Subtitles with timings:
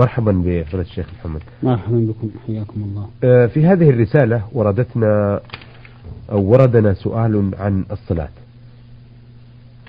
[0.00, 1.40] مرحبا بفضيلة الشيخ محمد.
[1.62, 3.06] مرحبا بكم حياكم الله.
[3.24, 5.40] آه، في هذه الرسالة وردتنا
[6.32, 8.28] أو وردنا سؤال عن الصلاة.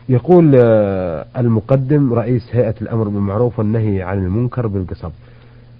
[0.09, 5.11] يقول آه، المقدم رئيس هيئة الأمر بالمعروف والنهي عن المنكر بالقصب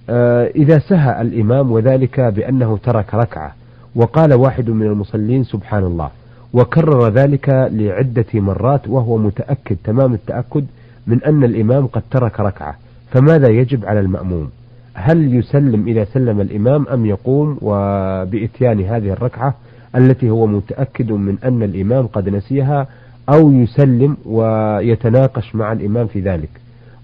[0.10, 3.56] آه، إذا سهى الإمام وذلك بأنه ترك ركعة
[3.96, 6.10] وقال واحد من المصلين سبحان الله
[6.54, 10.66] وكرر ذلك لعدة مرات وهو متأكد تمام التأكد
[11.08, 12.76] من أن الإمام قد ترك ركعة
[13.12, 14.50] فماذا يجب على المأموم؟
[14.94, 19.56] هل يسلم إذا سلم الإمام أم يقوم؟ وبإتيان هذه الركعة
[19.96, 22.88] التي هو متأكد من أن الإمام قد نسيها
[23.30, 26.50] أو يسلم ويتناقش مع الإمام في ذلك.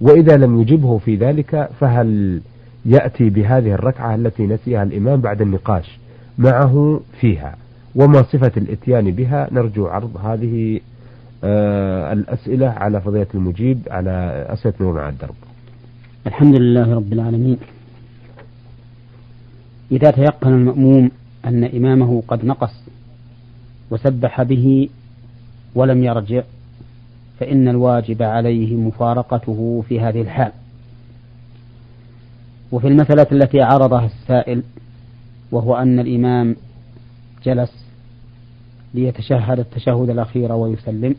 [0.02, 2.42] وإذا لم يجبه في ذلك فهل
[2.86, 6.00] يأتي بهذه الركعة التي نسيها الإمام بعد النقاش
[6.38, 7.56] معه فيها؟
[7.96, 10.80] وما صفة الإتيان بها؟ نرجو عرض هذه
[11.44, 15.36] آه الأسئلة على فضيلة المجيب على أسئلة نور على الدرب.
[16.28, 17.58] الحمد لله رب العالمين.
[19.92, 21.12] إذا تيقن المأموم
[21.46, 22.74] أن إمامه قد نقص
[23.92, 24.90] وسبح به
[25.76, 26.44] ولم يرجع
[27.40, 30.52] فإن الواجب عليه مفارقته في هذه الحال.
[32.72, 34.64] وفي المسألة التي عرضها السائل
[35.52, 36.56] وهو أن الإمام
[37.44, 37.86] جلس
[38.94, 41.16] ليتشهد التشهد الأخير ويسلم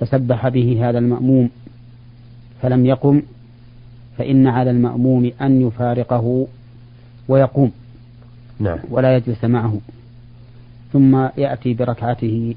[0.00, 1.50] فسبح به هذا المأموم
[2.62, 3.22] فلم يقم
[4.18, 6.46] فإن على المأموم أن يفارقه
[7.28, 7.72] ويقوم.
[8.60, 8.78] نعم.
[8.90, 9.78] ولا يجلس معه.
[10.92, 12.54] ثم يأتي بركعته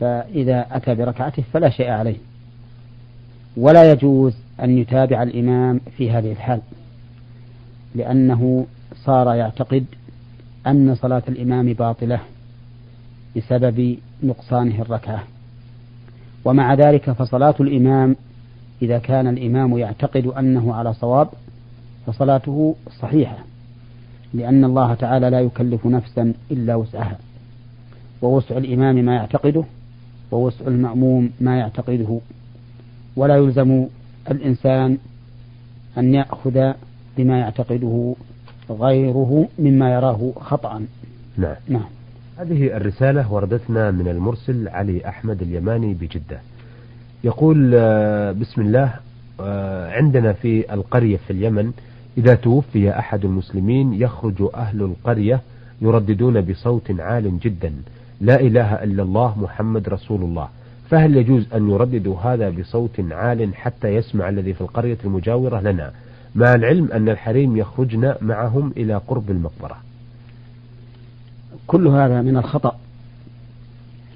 [0.00, 2.16] فإذا أتى بركعته فلا شيء عليه.
[3.56, 6.60] ولا يجوز أن يتابع الإمام في هذه الحال
[7.94, 8.66] لأنه
[9.04, 9.84] صار يعتقد
[10.66, 12.20] أن صلاة الإمام باطلة
[13.36, 15.24] بسبب نقصانه الركعة.
[16.44, 18.16] ومع ذلك فصلاة الإمام
[18.82, 21.28] إذا كان الإمام يعتقد أنه على صواب
[22.06, 23.38] فصلاته صحيحة
[24.34, 27.18] لأن الله تعالى لا يكلف نفسا إلا وسعها.
[28.22, 29.64] ووسع الإمام ما يعتقده
[30.30, 32.20] ووسع المأموم ما يعتقده.
[33.16, 33.86] ولا يلزم
[34.30, 34.98] الإنسان
[35.98, 36.72] أن يأخذ
[37.16, 38.14] بما يعتقده
[38.70, 40.86] غيره مما يراه خطأ
[41.38, 41.54] نعم.
[41.68, 41.84] نعم.
[42.38, 46.40] هذه الرسالة وردتنا من المرسل علي أحمد اليماني بجدة.
[47.24, 48.94] يقول آه، بسم الله
[49.40, 51.72] آه، عندنا في القرية في اليمن
[52.18, 55.40] إذا توفي أحد المسلمين يخرج أهل القرية
[55.80, 57.72] يرددون بصوت عال جدا
[58.20, 60.48] لا إله إلا الله محمد رسول الله.
[60.90, 65.92] فهل يجوز أن يرددوا هذا بصوت عال حتى يسمع الذي في القرية المجاورة لنا؟
[66.34, 69.76] مع العلم أن الحريم يخرجن معهم إلى قرب المقبرة.
[71.66, 72.76] كل هذا من الخطأ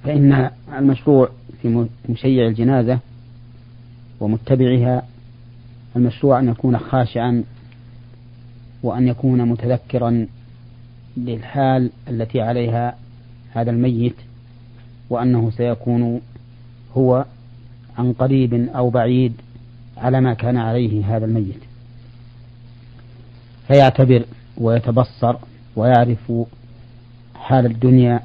[0.04, 1.28] فإن المشروع
[1.62, 2.98] في مشيع الجنازة
[4.20, 5.02] ومتبعها
[5.96, 7.44] المشروع أن يكون خاشعا
[8.82, 10.26] وأن يكون متذكرا
[11.16, 12.94] للحال التي عليها
[13.52, 14.14] هذا الميت
[15.10, 16.20] وأنه سيكون
[16.96, 17.24] هو
[17.98, 19.32] عن قريب أو بعيد
[19.96, 21.60] على ما كان عليه هذا الميت.
[23.66, 24.24] فيعتبر
[24.56, 25.36] ويتبصر
[25.76, 26.32] ويعرف
[27.34, 28.20] حال الدنيا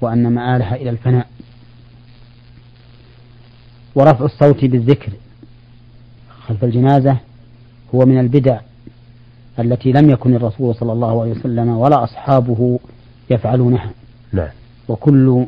[0.00, 1.26] وأن مآلها إلى الفناء.
[3.94, 5.12] ورفع الصوت بالذكر.
[6.46, 7.16] خلف الجنازة
[7.94, 8.60] هو من البدع
[9.58, 12.78] التي لم يكن الرسول صلى الله عليه وسلم ولا أصحابه
[13.30, 13.90] يفعلونها.
[14.32, 14.48] نعم.
[14.88, 15.46] وكل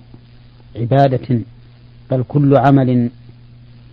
[0.76, 1.40] عبادة
[2.10, 3.10] بل كل عمل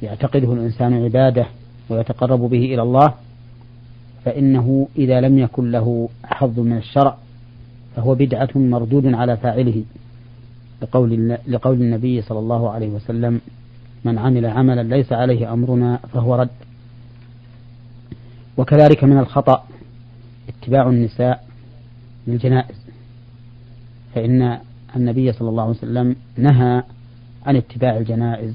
[0.03, 1.45] يعتقده الإنسان عبادة
[1.89, 3.13] ويتقرب به إلى الله
[4.25, 7.17] فإنه إذا لم يكن له حظ من الشرع
[7.95, 9.83] فهو بدعة مردود على فاعله
[10.81, 13.41] لقول, لقول النبي صلى الله عليه وسلم
[14.05, 16.49] من عمل عملا ليس عليه أمرنا فهو رد.
[18.57, 19.63] وكذلك من الخطأ
[20.49, 21.43] اتباع النساء
[22.27, 22.75] للجنائز
[24.15, 24.59] فإن
[24.95, 26.83] النبي صلى الله عليه وسلم نهى
[27.45, 28.53] عن اتباع الجنائز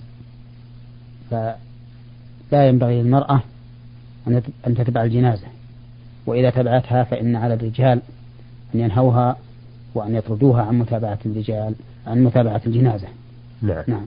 [1.31, 1.57] فلا
[2.69, 3.43] ينبغي للمرأة
[4.67, 5.47] أن تتبع الجنازة.
[6.27, 8.03] وإذا تبعتها فإن على الرجال
[8.75, 9.37] أن ينهوها
[9.95, 11.75] وأن يطردوها عن متابعة الرجال
[12.07, 13.09] عن متابعة الجنازة.
[13.63, 14.07] نعم, نعم.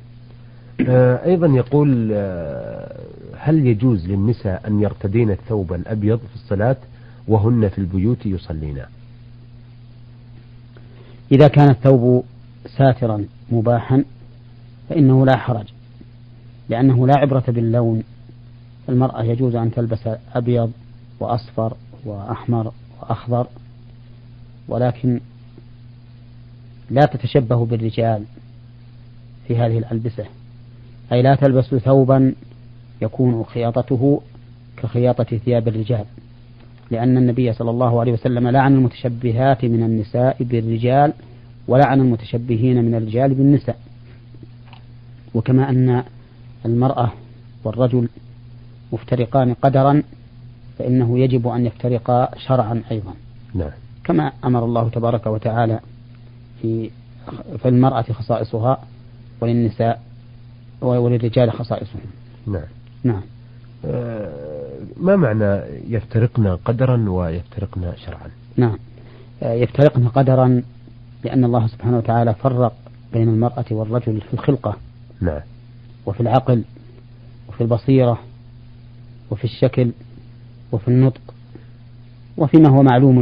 [0.88, 3.00] آه، أيضا يقول آه،
[3.38, 6.78] هل يجوز للنساء أن يرتدين الثوب الأبيض في الصلاة
[7.28, 8.82] وهن في البيوت يصلين
[11.32, 12.26] إذا كان الثوب
[12.78, 14.04] ساترا مباحا
[14.90, 15.66] فإنه لا حرج
[16.70, 18.04] لأنه لا عبرة باللون.
[18.90, 20.72] المرأة يجوز أن تلبس أبيض
[21.20, 21.74] وأصفر
[22.06, 22.72] وأحمر
[23.02, 23.48] وأخضر
[24.68, 25.20] ولكن
[26.90, 28.24] لا تتشبه بالرجال
[29.48, 30.26] في هذه الألبسة.
[31.12, 32.34] أي لا تلبس ثوبا
[33.02, 34.22] يكون خياطته
[34.78, 36.06] كخياطة ثياب الرجال
[36.92, 41.14] لأن النبي صلى الله عليه وسلم لعن المتشبهات من النساء بالرجال
[41.68, 43.78] ولعن المتشبهين من الرجال بالنساء.
[45.34, 46.04] وكما أن
[46.66, 47.12] المرأة
[47.64, 48.10] والرجل
[48.92, 50.04] مفترقان قدرا
[50.80, 53.14] فإنه يجب أن يفترقا شرعا أيضا.
[53.56, 53.72] نعم.
[54.04, 55.80] كما أمر الله تبارك وتعالى
[56.62, 56.90] في
[57.60, 58.84] فالمرأة خصائصها
[59.42, 60.02] وللنساء
[60.82, 62.02] وللرجال خصائصهم
[62.48, 62.64] نعم.
[63.04, 63.22] نعم.
[63.86, 64.60] آه
[64.98, 68.78] ما معنى يفترقن قدرا ويفترقن شرعا؟ نعم.
[69.44, 70.62] آه يفترقن قدرا
[71.24, 72.74] لأن الله سبحانه وتعالى فرق
[73.14, 74.76] بين المرأة والرجل في الخلقة.
[75.22, 75.42] نعم.
[76.06, 76.64] وفي العقل
[77.50, 78.20] وفي البصيرة
[79.32, 79.92] وفي الشكل
[80.72, 81.22] وفي النطق
[82.38, 83.18] وفيما هو معلوم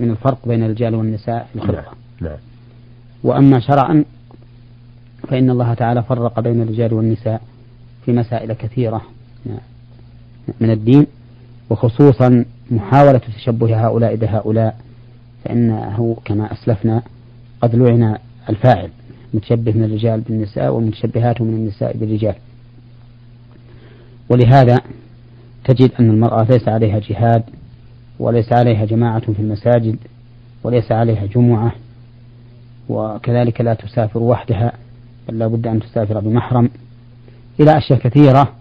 [0.00, 1.92] من الفرق بين الرجال والنساء في الخلقة.
[2.20, 2.30] نعم.
[2.30, 2.38] نعم.
[3.24, 4.04] وأما شرعا
[5.28, 7.40] فإن الله تعالى فرق بين الرجال والنساء
[8.04, 9.02] في مسائل كثيرة
[10.60, 11.06] من الدين
[11.70, 14.76] وخصوصا محاولة تشبه هؤلاء بهؤلاء
[15.44, 17.02] فإنه كما أسلفنا
[17.60, 18.90] قد لعن الفاعل
[19.34, 22.34] متشبه من الرجال بالنساء والمتشبهات من النساء بالرجال.
[24.28, 24.78] ولهذا
[25.64, 27.42] تجد أن المرأة ليس عليها جهاد
[28.18, 29.96] وليس عليها جماعة في المساجد
[30.64, 31.72] وليس عليها جمعة
[32.88, 34.72] وكذلك لا تسافر وحدها.
[35.28, 36.70] بل لا بد أن تسافر بمحرم.
[37.60, 38.52] إلى أشياء كثيرة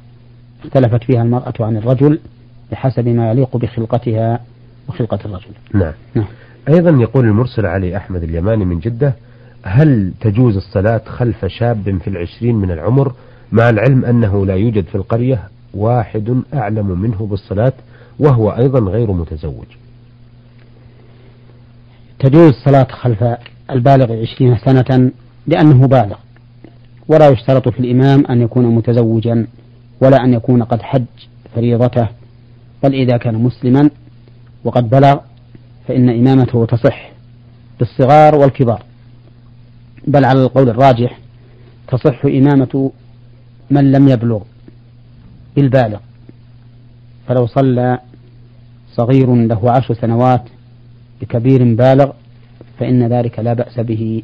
[0.63, 2.19] اختلفت فيها المرأة عن الرجل
[2.71, 4.39] بحسب ما يليق بخلقتها
[4.89, 5.51] وخلقة الرجل.
[5.73, 6.25] نعم, نعم.
[6.69, 9.13] أيضا يقول المرسل علي أحمد اليماني من جدة
[9.63, 13.13] هل تجوز الصلاة خلف شاب في العشرين من العمر
[13.51, 15.43] مع العلم أنه لا يوجد في القرية
[15.73, 17.73] واحد أعلم منه بالصلاة
[18.19, 19.65] وهو أيضا غير متزوج؟
[22.19, 23.23] تجوز الصلاة خلف
[23.71, 25.11] البالغ عشرين سنة
[25.47, 26.15] لأنه بالغ.
[27.09, 29.47] ولا يشترط في الإمام أن يكون متزوجا
[30.01, 31.05] ولا أن يكون قد حج
[31.55, 32.07] فريضته.
[32.83, 33.89] بل إذا كان مسلما
[34.63, 35.19] وقد بلغ
[35.87, 37.11] فإن إمامته تصح
[37.79, 38.83] بالصغار والكبار.
[40.07, 41.19] بل على القول الراجح
[41.87, 42.91] تصح إمامة
[43.71, 44.41] من لم يبلغ
[45.55, 45.99] بالبالغ.
[47.27, 47.99] فلو صلى
[48.93, 50.43] صغير له عشر سنوات
[51.21, 52.11] بكبير بالغ
[52.79, 54.23] فإن ذلك لا بأس به.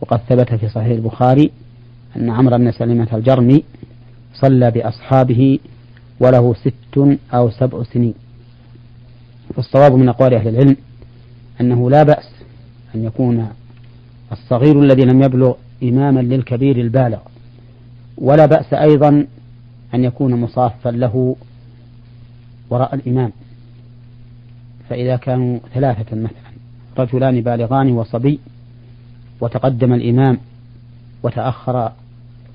[0.00, 1.50] وقد ثبت في صحيح البخاري
[2.16, 3.64] أن عمرو بن سلمة الجرمي
[4.34, 5.58] صلى بأصحابه
[6.20, 8.14] وله ست أو سبع سنين.
[9.54, 10.76] فالصواب من أقوال أهل العلم
[11.60, 12.30] أنه لا بأس
[12.94, 13.48] أن يكون
[14.32, 17.18] الصغير الذي لم يبلغ إماما للكبير البالغ
[18.18, 19.26] ولا بأس أيضا
[19.94, 21.36] أن يكون مصافا له
[22.70, 23.32] وراء الإمام.
[24.88, 26.50] فإذا كانوا ثلاثة مثلا
[26.98, 28.40] رجلان بالغان وصبي
[29.40, 30.38] وتقدم الإمام
[31.22, 31.92] وتأخر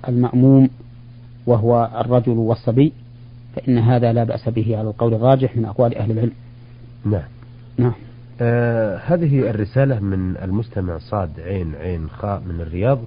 [0.10, 0.70] المأموم
[1.46, 2.94] وهو الرجل والصبي
[3.56, 6.32] فإن هذا لا بأس به على القول الراجح من أقوال أهل العلم.
[7.06, 7.24] نعم.
[7.78, 7.94] نعم.
[8.42, 13.00] آه هذه الرسالة من المستمع صاد عين عين خاء من الرياض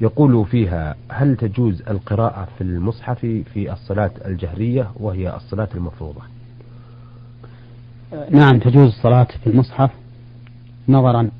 [0.00, 3.18] يقول فيها هل تجوز القراءة في المصحف
[3.54, 6.20] في الصلاة الجهرية وهي الصلاة المفروضة؟
[8.30, 9.90] نعم تجوز الصلاة في المصحف
[10.88, 11.30] نظرا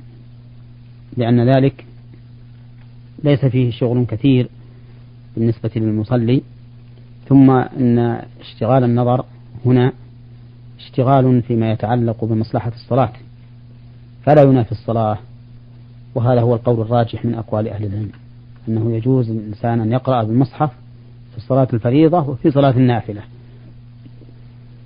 [1.16, 1.84] لأن ذلك
[3.25, 4.49] ليس فيه شغل كثير.
[5.36, 6.42] بالنسبة للمصلي
[7.28, 9.25] ثم أن اشتغال النظر
[9.66, 9.92] هنا
[10.78, 13.12] اشتغال فيما يتعلق بمصلحة الصلاة
[14.23, 15.18] فلا ينافي الصلاة
[16.14, 18.11] وهذا هو القول الراجح من أقوال أهل العلم
[18.68, 20.70] أنه يجوز للإنسان أن يقرأ بالمصحف
[21.30, 23.20] في الصلاة الفريضة وفي صلاة النافلة.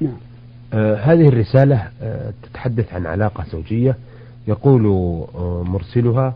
[0.01, 0.17] نعم.
[0.73, 3.97] آه هذه الرسالة آه تتحدث عن علاقة زوجية
[4.49, 6.35] يقول آه مرسلها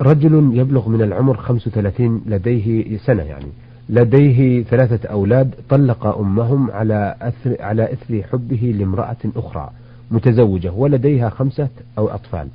[0.00, 3.46] رجل يبلغ من العمر 35 لديه سنة يعني.
[3.88, 9.70] لديه ثلاثة أولاد طلق أمهم على أثر على إثر حبه لامرأة أخرى
[10.10, 12.48] متزوجة ولديها خمسة أو أطفال.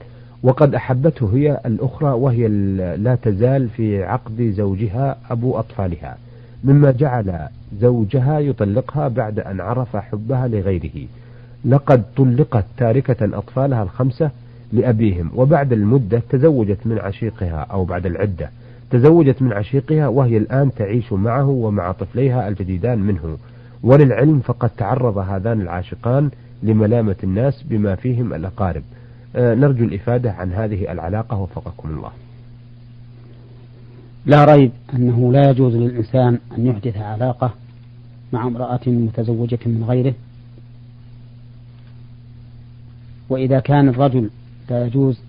[0.43, 2.47] وقد أحبته هي الأخرى وهي
[2.97, 6.17] لا تزال في عقد زوجها أبو أطفالها.
[6.63, 7.47] مما جعل
[7.79, 11.07] زوجها يطلقها بعد أن عرف حبها لغيره.
[11.65, 14.31] لقد طلقت تاركة أطفالها الخمسة
[14.73, 15.31] لأبيهم.
[15.35, 18.49] وبعد المدة تزوجت من عشيقها أو بعد العدة.
[18.91, 23.37] تزوجت من عشيقها وهي الآن تعيش معه ومع طفليها الجديدان منه.
[23.83, 26.29] وللعلم فقد تعرض هذان العاشقان
[26.63, 28.83] لملامة الناس بما فيهم الأقارب.
[29.35, 32.11] آه، نرجو الإفادة عن هذه العلاقة وفقكم الله.
[34.25, 37.53] لا ريب أنه لا يجوز للإنسان أن يحدث علاقة
[38.33, 40.13] مع امرأة متزوجة من غيره.
[43.29, 44.29] وإذا كان الرجل
[44.71, 45.19] لا يجوز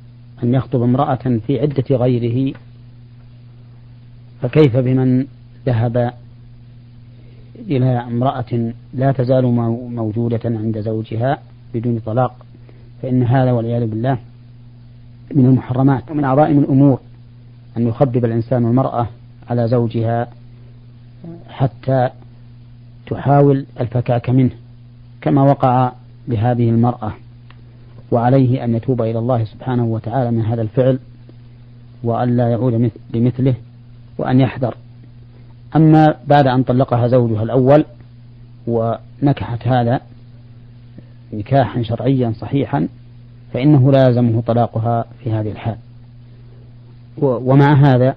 [0.42, 2.54] أن يخطب امرأة في عدة غيره
[4.42, 5.26] فكيف بمن
[5.66, 6.12] ذهب
[7.58, 9.44] إلى امرأة لا تزال
[9.94, 11.38] موجودة عند زوجها
[11.74, 12.46] بدون طلاق؟
[13.02, 14.18] فإن هذا والعياذ بالله
[15.34, 16.10] من المحرمات.
[16.10, 17.00] ومن عظائم الأمور
[17.76, 19.08] أن يخبب الإنسان المرأة
[19.50, 20.28] على زوجها
[21.48, 22.10] حتى
[23.06, 24.50] تحاول الفكاك منه
[25.20, 25.92] كما وقع
[26.28, 27.12] لهذه المرأة.
[28.12, 30.98] وعليه أن يتوب إلى الله سبحانه وتعالى من هذا الفعل
[32.02, 33.54] وأن لا يعود لمثله
[34.18, 34.76] وأن يحذر.
[35.76, 37.84] أما بعد أن طلقها زوجها الأول
[38.66, 40.00] ونكحت هذا
[41.32, 42.88] نكاحا شرعيا صحيحا
[43.52, 45.76] فإنه لازمه طلاقها في هذه الحال.
[47.18, 48.16] ومع هذا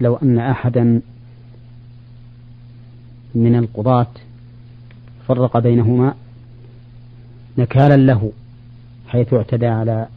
[0.00, 1.00] لو أن أحدا
[3.34, 4.06] من القضاة
[5.28, 6.14] فرق بينهما
[7.58, 8.32] نكالا له
[9.16, 10.08] حيث اعتدى على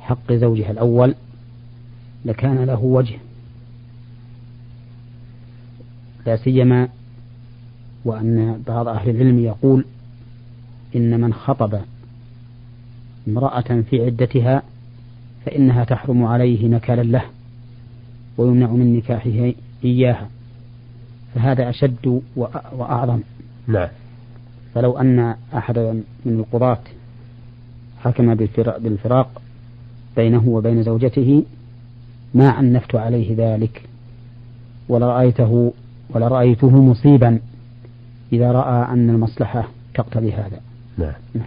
[0.00, 1.14] حق زوجها الأول
[2.24, 3.18] لكان له وجه.
[6.26, 6.88] لا سيما
[8.04, 9.84] وأن بعض أهل العلم يقول
[10.96, 11.80] إن من خطب
[13.28, 14.62] امرأة في عدتها
[15.46, 17.24] فإنها تحرم عليه نكالا له
[18.38, 19.52] ويمنع من نكاحه
[19.84, 20.28] إياها.
[21.34, 22.22] فهذا أشد
[22.72, 23.20] وأعظم.
[23.66, 23.88] نعم.
[24.74, 26.78] فلو أن أحدا من القضاة
[28.04, 29.42] حكم بالفراق
[30.16, 31.44] بينه وبين زوجته
[32.34, 33.82] ما عنفت عليه ذلك.
[34.88, 35.72] ولرأيته
[36.10, 37.38] ولرأيته مصيبا
[38.32, 40.60] إذا رأى أن المصلحة تقتضي هذا.
[40.98, 41.46] نعم, نعم.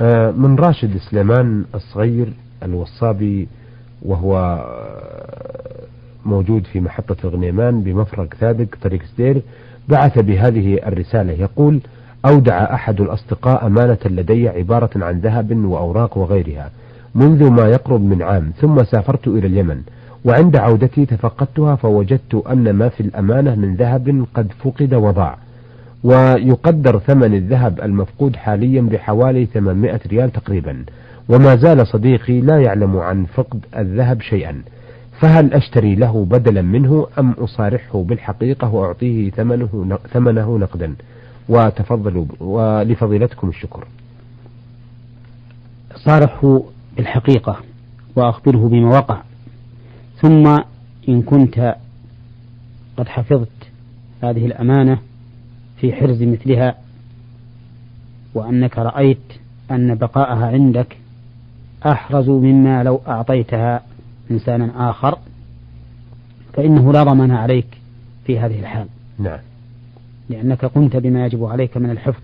[0.00, 2.32] آه من راشد سليمان الصغير
[2.62, 3.48] الوصابي
[4.02, 5.86] وهو آه،
[6.26, 9.42] موجود في محطة الغنيمان بمفرق ثابق طريق سدير
[9.88, 11.32] بعث بهذه الرسالة.
[11.32, 11.80] يقول
[12.24, 16.70] أودع أحد الأصدقاء أمانة لدي عبارة عن ذهب وأوراق وغيرها
[17.14, 19.82] منذ ما يقرب من عام ثم سافرت إلى اليمن
[20.24, 25.36] وعند عودتي تفقدتها فوجدت أن ما في الأمانة من ذهب قد فقد وضاع
[26.04, 30.84] ويقدر ثمن الذهب المفقود حاليا بحوالي 800 ريال تقريبا
[31.28, 34.62] وما زال صديقي لا يعلم عن فقد الذهب شيئا
[35.20, 40.94] فهل أشتري له بدلا منه أم أصارحه بالحقيقة وأعطيه ثمنه, ثمنه نقدا؟
[41.48, 43.86] وتفضلوا ولفضيلتكم الشكر.
[45.96, 46.62] صارحه
[46.96, 47.56] بالحقيقة
[48.16, 49.22] وأخبره بما وقع.
[50.20, 50.58] ثم
[51.08, 51.76] إن كنت
[52.96, 53.48] قد حفظت
[54.22, 54.98] هذه الأمانة
[55.76, 56.74] في حرز مثلها
[58.34, 59.32] وأنك رأيت
[59.70, 60.96] أن بقاءها عندك
[61.86, 63.82] أحرز مما لو أعطيتها
[64.30, 65.18] إنسانا آخر
[66.52, 67.78] فإنه لا ضمان عليك
[68.26, 68.86] في هذه الحال.
[69.18, 69.38] نعم.
[70.28, 72.22] لأنك قمت بما يجب عليك من الحفظ.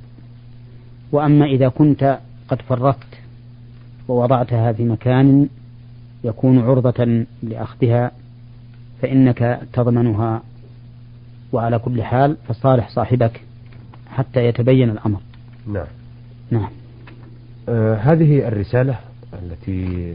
[1.12, 3.18] وأما إذا كنت قد فرطت
[4.08, 5.48] ووضعتها في مكان
[6.24, 8.10] يكون عرضة لأخذها
[9.02, 10.42] فإنك تضمنها.
[11.52, 13.40] وعلى كل حال فصالح صاحبك
[14.10, 15.20] حتى يتبين الأمر.
[15.66, 15.86] نعم.
[16.50, 16.68] نعم.
[17.68, 18.98] آه هذه الرسالة
[19.42, 20.14] التي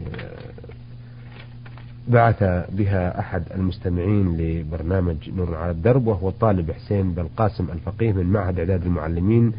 [2.08, 8.58] بعث بها أحد المستمعين لبرنامج نور على الدرب وهو الطالب حسين بالقاسم الفقيه من معهد
[8.58, 9.52] إعداد المعلمين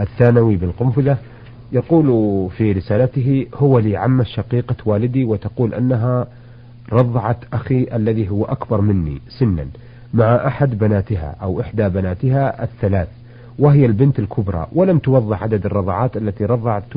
[0.00, 1.18] الثانوي بالقنفذة.
[1.72, 2.06] يقول
[2.50, 6.26] في رسالته هو لي عمة شقيقة والدي وتقول أنها
[6.92, 9.66] رضعت أخي الذي هو أكبر مني سنا
[10.14, 13.08] مع أحد بناتها أو إحدى بناتها الثلاث
[13.58, 16.96] وهي البنت الكبرى ولم توضح عدد الرضعات التي رضعت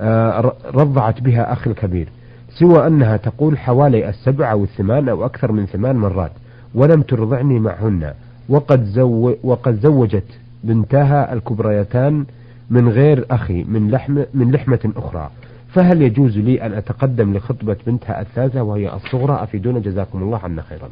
[0.00, 2.08] آه، رضعت بها أخي الكبير.
[2.58, 6.32] سوى أنها تقول حوالي السبع أو الثمان أو أكثر من ثمان مرات
[6.74, 8.12] ولم ترضعني معهن
[8.48, 10.24] وقد, زو وقد زوجت
[10.64, 12.24] بنتاها الكبريتان
[12.70, 15.30] من غير أخي من لحم من لحمة أخرى.
[15.68, 20.88] فهل يجوز لي أن أتقدم لخطبة بنتها الثالثة وهي الصغرى؟ أفيدونا جزاكم الله عنا خيرا.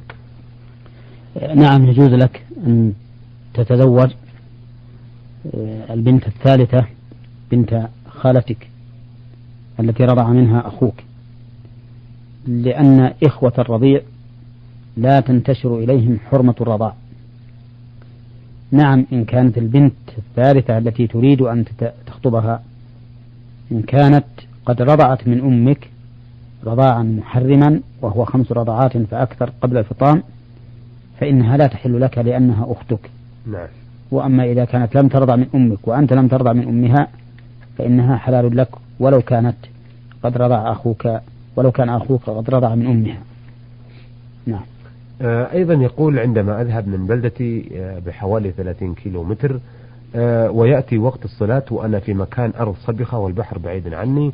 [1.54, 2.92] نعم يجوز لك أن
[3.54, 4.10] تتزوج
[5.54, 6.86] آه، البنت الثالثة
[7.50, 8.68] بنت خالتك
[9.80, 10.94] التي رضع منها أخوك.
[12.46, 14.00] لأن إخوة الرضيع
[14.96, 16.94] لا تنتشر إليهم حرمة الرضاع.
[18.72, 21.64] نعم إن كانت البنت الثالثة التي تريد أن
[22.06, 22.62] تخطبها
[23.72, 24.24] إن كانت
[24.66, 25.90] قد رضعت من أمك
[26.64, 30.22] رضاعا محرما وهو خمس رضعات فأكثر قبل الفطام
[31.20, 33.10] فإنها لا تحل لك لأنها أختك.
[33.46, 33.68] نعم.
[34.10, 37.08] وأما إذا كانت لم ترضع من أمك وأنت لم ترضع من أمها
[37.78, 38.68] فإنها حلال لك
[39.00, 39.56] ولو كانت
[40.22, 41.08] قد رضع أخوك
[41.56, 43.18] ولو كان أخوك قد رضع من أمها.
[44.46, 44.62] نعم.
[45.22, 49.60] آه، أيضا يقول عندما أذهب من بلدتي آه، بحوالي 30 كيلو متر
[50.16, 54.32] آه، ويأتي وقت الصلاة وأنا في مكان أرض صبخة والبحر بعيد عني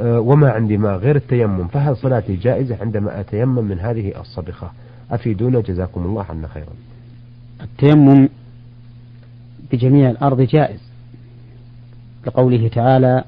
[0.00, 4.70] وما عندي ماء غير التيمم فهل صلاتي جائزة عندما أتيمم من هذه الصبخة
[5.10, 6.72] أفيدونا جزاكم الله عنا خيرا.
[7.60, 8.28] التيمم
[9.72, 10.80] بجميع الأرض جائز.
[12.26, 13.24] لقوله تعالى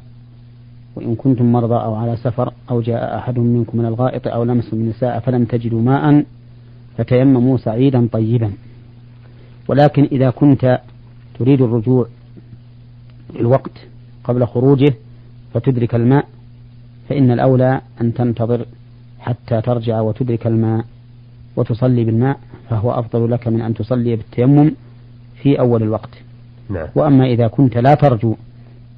[1.00, 5.20] وإن كنتم مرضى أو على سفر أو جاء أحد منكم من الغائط أو لمسوا النساء
[5.20, 6.24] فلم تجدوا ماء
[6.98, 8.52] فتيمموا سعيدا طيبا
[9.68, 10.80] ولكن إذا كنت
[11.38, 12.06] تريد الرجوع
[13.34, 13.72] للوقت
[14.24, 14.94] قبل خروجه
[15.54, 16.26] فتدرك الماء
[17.08, 18.66] فإن الأولى أن تنتظر
[19.18, 20.84] حتى ترجع وتدرك الماء
[21.56, 22.38] وتصلي بالماء
[22.70, 24.72] فهو أفضل لك من أن تصلي بالتيمم
[25.42, 26.10] في أول الوقت
[26.70, 26.86] نعم.
[26.94, 28.34] وأما إذا كنت لا ترجو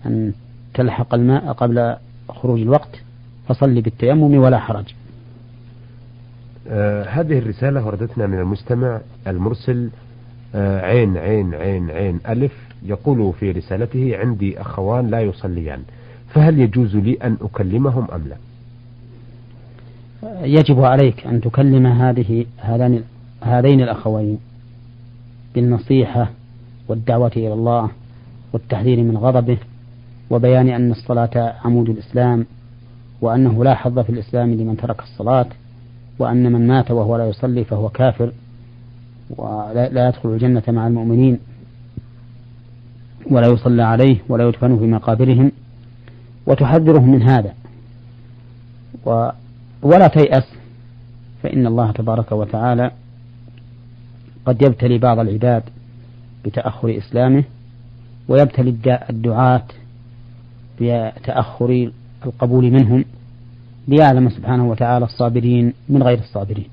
[0.07, 0.33] أن
[0.75, 1.97] تلحق الماء قبل
[2.29, 3.03] خروج الوقت
[3.49, 4.85] فصلي بالتيمم ولا حرج.
[6.69, 9.91] آه هذه الرسالة وردتنا من المستمع المرسل
[10.55, 12.53] آه عين عين عين عين ألف
[12.83, 15.83] يقول في رسالته عندي أخوان لا يصليان
[16.29, 18.37] فهل يجوز لي أن أكلمهم أم لا؟
[20.43, 23.03] يجب عليك أن تكلم هذه هذان
[23.43, 24.39] هذين الأخوين
[25.55, 26.31] بالنصيحة
[26.89, 27.91] والدعوة إلى الله
[28.53, 29.59] والتحذير من غضبه
[30.33, 32.47] وبيان أن الصلاة عمود الإسلام
[33.21, 35.47] وأنه لا حظ في الإسلام لمن ترك الصلاة
[36.19, 38.33] وأن من مات وهو لا يصلي فهو كافر
[39.31, 41.39] ولا يدخل الجنة مع المؤمنين
[43.31, 45.53] ولا يصلى عليه ولا يدفن في مقابرهم
[46.47, 47.55] وتحذرهم من هذا.
[49.07, 49.29] و
[49.83, 50.45] ولا تيأس
[51.43, 52.91] فإن الله تبارك وتعالى
[54.47, 55.63] قد يبتلي بعض العباد
[56.45, 57.45] بتأخر إسلامه
[58.29, 58.77] ويبتلي
[59.11, 59.65] الدعاة
[60.83, 61.91] بتأخر
[62.27, 63.05] القبول منهم
[63.89, 66.69] ليعلم سبحانه وتعالى الصابرين من غير الصابرين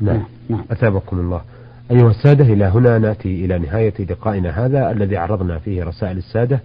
[0.00, 0.24] نعم, نعم.
[0.48, 0.64] نعم.
[0.70, 1.40] أثابكم الله
[1.90, 6.60] أيها السادة إلى هنا نأتي إلى نهاية لقائنا هذا الذي عرضنا فيه رسائل السادة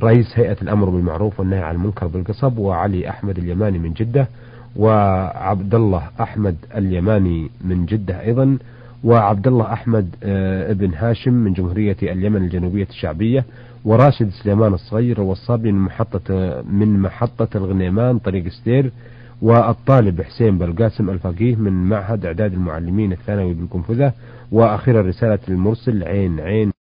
[0.00, 4.28] رئيس هيئة الأمر بالمعروف والنهي عن المنكر بالقصب وعلي أحمد اليماني من جدة
[4.76, 8.58] وعبد الله أحمد اليماني من جدة أيضا
[9.04, 13.44] وعبد الله أحمد آه، ابن هاشم من جمهورية اليمن الجنوبية الشعبية
[13.88, 18.92] وراشد سليمان الصغير والصبي من محطة من محطة الغنيمان طريق ستير
[19.42, 24.12] والطالب حسين بلقاسم الفقيه من معهد إعداد المعلمين الثانوي بالقنفذة
[24.52, 26.72] وأخيرا رسالة المرسل عين عين